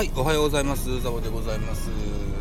[0.00, 1.02] はい、おはようございます。
[1.02, 1.90] ザボでございます。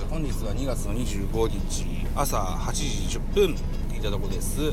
[0.10, 3.52] 本日は2月の25日、朝8時10分、
[3.98, 4.72] いたとこです。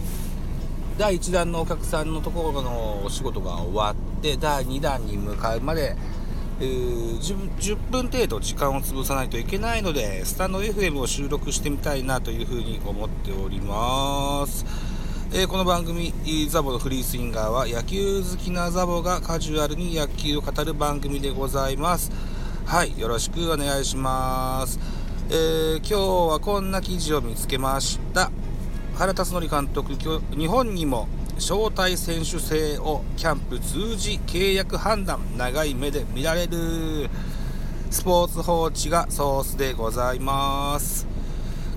[0.96, 5.96] 第1弾のお客さんのところのお仕事が終わって、第2弾に向かうまで、
[6.60, 14.64] えー、10, 10分程度時間を潰さないといけないので、スタンド FM を収録してみたいなというふうに思っております。
[15.32, 16.14] えー、この番組、
[16.48, 22.35] ザボのフリースインガーは野球好きなザボがカジュアルに野球を語る番組でございます。
[22.66, 24.80] はい、よろしくお願いします。
[25.30, 28.32] えー、今日はこんな記事を見つけました。
[28.96, 29.94] 原辰徳監督、
[30.36, 37.08] 日本にも招待選手制をキャンプ通じ契約判断、長い目で見られる。
[37.92, 41.06] スポーツ報知がソースでございます。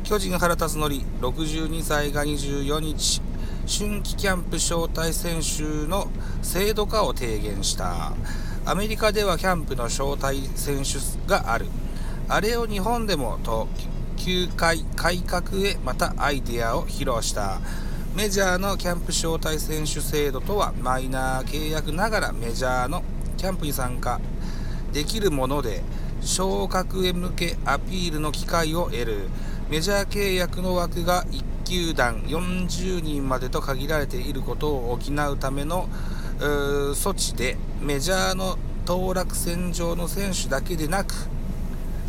[0.03, 3.21] 巨人原辰徳、62歳が24日、
[3.67, 6.08] 春季キャンプ招待選手の
[6.41, 8.13] 制度化を提言した。
[8.70, 11.66] アメリカではキャンプの招待選手がある。
[12.28, 13.67] あれを日本でもと、
[14.16, 17.62] 球界改革へまたアイデアを披露した。
[18.16, 23.02] メジャーのキャンプ招待選手制度とはマイナー契約ながらメジャーの
[23.38, 24.22] キャンプに参加
[24.94, 25.81] できるもので
[26.22, 29.30] 昇格へ向けアピールの機会を得る
[29.72, 35.90] メジャー契約の枠が1球団40人までと限られていることを補うための
[36.45, 41.13] 措置でメジャーの当落線上の選手だけでなく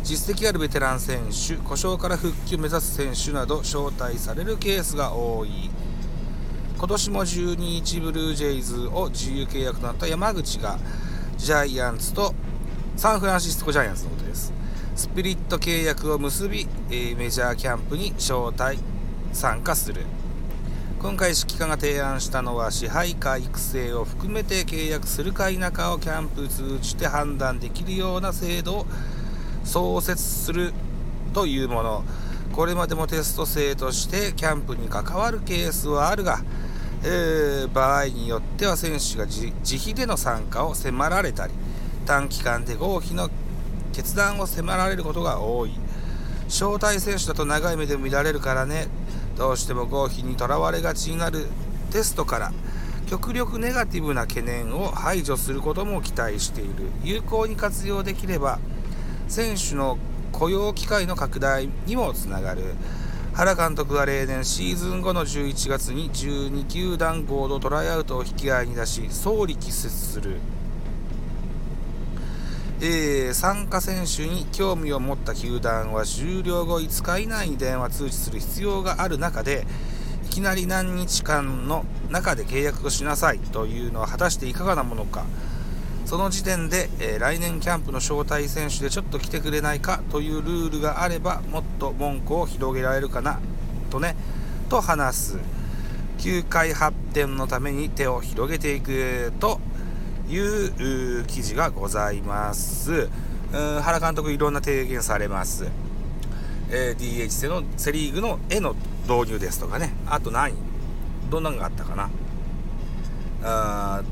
[0.03, 5.69] 実績あるベテラン選手故障から復帰を目指す選手など招待されるケースが多い。
[6.77, 10.79] 今年も12日ブルージェイズを自由契約となった山口が
[11.37, 12.33] ジャイアンツと
[12.97, 14.51] サンフランシスコジャイアンツのことです。
[14.95, 18.79] スピリット契約を結び、えメジャーキャンプに招待
[19.31, 20.01] 参加する。
[21.01, 28.85] 今回指揮官が提案したのは支配下育成を含めて契約するか否かをキャンプ通じて判断できるような制度を
[29.63, 30.73] 創設する
[31.33, 32.03] というもの。
[32.53, 36.43] これまでもテスト生としてキャンプに関わるケースはあるが、
[37.03, 41.53] えー、場合によっては選手が自費での参加を迫られたり
[42.05, 43.27] 短期間で合否の
[43.91, 45.71] 決断を迫られることが多い。
[46.47, 48.87] 招待選手だと長い目で見られるからね。
[49.37, 51.47] どうしても合否にとらわれがちになる
[51.91, 52.53] テストから
[53.09, 58.59] 極力ネガティブな懸念を排除することも期待している有効に活用できれば
[59.27, 59.97] 選手の
[60.31, 62.63] 雇用機会の拡大にもつながる。
[63.33, 70.41] 原監督は例年シーズン後の11月に12球団合同トライアウトを引き合いに出し総力説する。
[72.83, 79.67] えー、参加選手に興味を持った球団は終了後5日以内に電話通知する必要がある中で
[80.25, 85.25] いきなり何日間の中で契約をしなさいというのは果たしていかがなものか。
[86.07, 93.39] その時点で、えー、来年キャンプの招待選手でちょっと来てくれないかというルールがあればもっと文句を広げられるかな
[93.91, 94.15] とね
[94.69, 95.39] と話す。
[96.17, 99.59] 球界発展のために手を広げていくと
[100.31, 103.09] いう記事がございます。
[103.51, 105.67] 原監督いろんな提言されます。
[106.69, 109.93] えー、DH でのセ・リーグの絵の導入ですとかね。
[110.07, 110.53] あと何？
[111.29, 112.09] どんなのがあったかな？
[113.43, 114.03] あ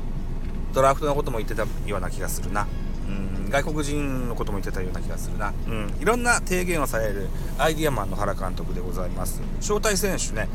[0.74, 2.66] ドラフトのことも言ってたような気がするな。
[3.08, 5.54] うん、外国人のことも言ってたような気がするな。
[5.66, 7.28] うん、いろんな提言をされる
[7.58, 9.40] アイディアマンの原監督でございます。
[9.60, 10.48] 招待選手ね。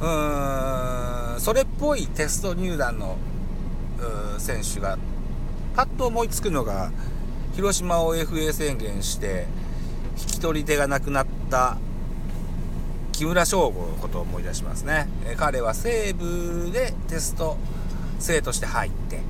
[0.00, 3.16] うーん、それっぽいテスト入団の
[4.38, 4.98] 選手が
[5.74, 6.90] パッと思いつくのが
[7.54, 9.46] 広島を FA 宣言して
[10.18, 11.78] 引き取り手がなくなった
[13.12, 17.56] 木村翔吾のことを思い出しますね、え彼は西武でテスト
[18.18, 19.20] 生として入って、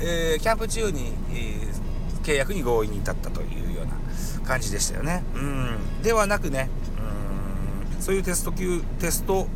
[0.00, 3.92] えー、キャンプ中に、えー、契約に合意に至ったというような
[4.46, 5.22] 感じでしたよね。
[5.34, 6.02] うん。
[6.02, 6.68] ではなくね
[7.94, 9.48] うんそういうテスト級テスト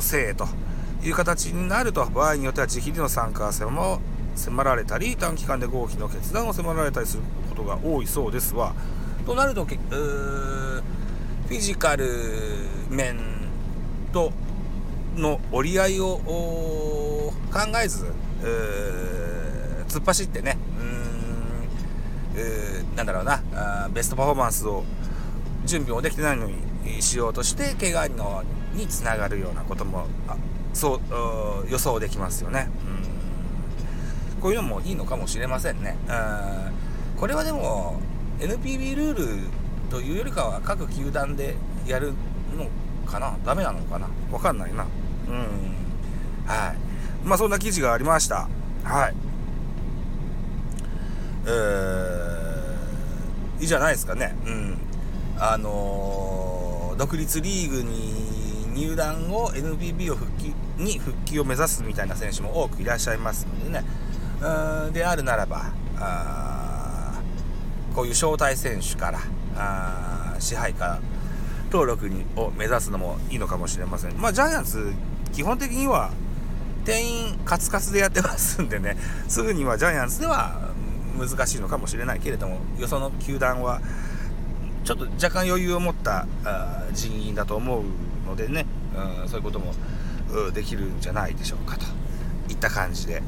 [0.00, 0.48] 生と
[1.04, 4.00] いう形になると場合によっては自費での参加も
[4.34, 8.74] 迫られたり短期間で合否の決断を迫られたりすることが多いそうですわ。
[9.26, 12.06] となるとフィジカル
[12.88, 13.18] 面
[14.12, 14.32] と
[15.16, 17.32] の折り合いを考
[17.82, 18.06] えず
[19.88, 20.56] 突っ走ってね
[22.34, 23.42] うんなんだろうな
[23.92, 24.84] ベストパフォーマンスを
[25.66, 30.06] 準備もできてないのにしようとして怪我のにつながるようなことも
[30.72, 32.68] そう予想できますよね、
[34.34, 36.12] うん、こういうのもいいのかもしれませんね、う
[37.16, 38.00] ん、これはでも
[38.40, 39.38] NPB ルール
[39.90, 41.54] というよりかは各球団で
[41.86, 42.14] やる
[42.56, 42.66] の
[43.10, 43.36] かな？
[43.44, 44.08] ダメなのかな？
[44.30, 44.86] わかんないな。
[45.28, 45.36] うん。
[46.46, 46.78] はい。
[47.24, 48.48] まあそんな記事がありました。
[48.84, 49.14] はい。
[51.46, 54.34] えー、いいじゃないですかね。
[54.46, 54.78] うん。
[55.38, 58.41] あのー、独立リーグに
[58.74, 63.84] 入団後 NPB を復帰に復帰を目指すみたいな選手も多くいらっしゃいますのでね。
[64.42, 65.72] うんであるならば、
[67.94, 69.20] こういう招待選手から、
[69.56, 70.98] あ支配下
[71.70, 74.20] 登録にを目指すのもいいのかもしれません。
[74.20, 74.92] まあ、ジャイアンツ、
[75.32, 76.10] 基本的には
[76.84, 78.96] 店員カツカツでやってますんでね、
[79.28, 80.70] すぐにはジャイアンツでは
[81.16, 83.80] 難しいのかもしれないけれども、よその球団は、
[84.84, 86.26] ちょっと若干余裕を持った
[86.92, 87.82] 人員だと思う
[88.26, 88.66] のでね、
[89.22, 89.72] うん、そういうことも
[90.52, 91.84] できるんじゃないでしょうかと
[92.48, 93.22] いった感じで。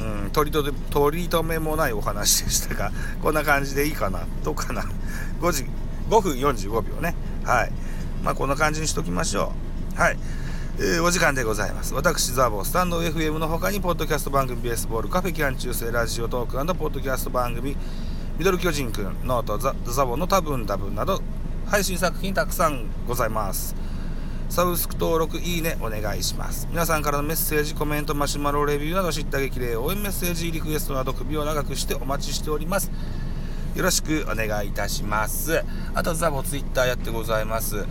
[0.00, 2.90] うん、取り留取り留めもないお話でしたが、
[3.22, 4.82] こんな感じでいいかな、どうかな。
[5.40, 5.66] 5時、
[6.08, 7.14] 5分45秒ね。
[7.44, 7.72] はい。
[8.22, 9.52] まあ、こんな感じにしときましょ
[9.96, 10.00] う。
[10.00, 10.18] はい。
[10.78, 11.92] えー、お時間でございます。
[11.92, 17.76] 私、ザボスタンド FM の他に、ポッドキャスト番組ベースボール、カフェキャン中世ラジオトークポッドキャスト番組、
[18.38, 21.20] ミドル巨人くん、ノート、ザザボの多分多分など、
[21.66, 23.74] 配信作品たくさんございます。
[24.50, 26.66] サブスク登録、いいね、お願いします。
[26.70, 32.90] 皆さんからのメッセージ、コメント、マシュマロレビューなど知った激励、応援メッセージ、リクエストなど首を長くしてお待ちしております。
[33.76, 35.62] よろしくお願いいたします。
[35.94, 37.86] あと、ザボツイッターやってございます。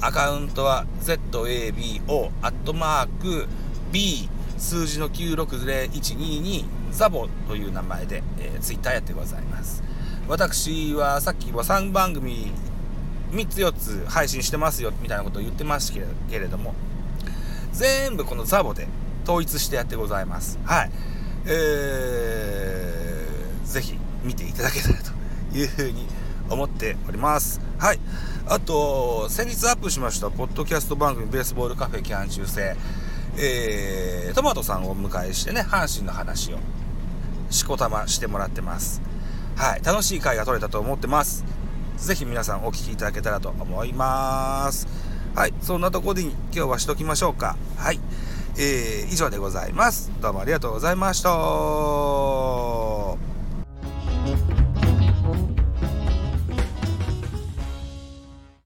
[0.00, 3.48] アカウントは ZABO アットマーク
[3.90, 4.28] B
[4.58, 9.82] 数字の960122ザボという名前で、えー、ツイッターやってございます。
[10.28, 12.52] 私はさっきは3番組
[13.30, 16.00] 3つ4つ配信してますよみたいなことを言ってますけ
[16.38, 16.74] れども
[17.72, 18.88] 全部このザボで
[19.24, 20.58] 統一してやってございます。
[20.64, 20.90] はい。
[21.46, 26.06] えー、ぜひ見ていただけたらというふうに
[26.48, 27.60] 思っております。
[27.78, 28.00] はい。
[28.46, 32.76] あと、先日アップしました、ポッドキャスト番組ベースボールカフェキャン中世、
[33.38, 36.58] えー、トマトさんをお迎えしてね、阪神の話を、
[37.50, 39.00] しこたましてもらってます。
[39.56, 39.82] はい。
[39.84, 41.44] 楽しい回が撮れたと思ってます。
[42.00, 44.86] ぜひ皆さんお聴きいただけたらと思います。
[45.34, 45.54] はい。
[45.60, 47.56] そんなとこで今日はしときましょうか。
[47.76, 48.00] はい。
[48.58, 50.10] えー、以上でございます。
[50.20, 53.29] どうもありがとうございました。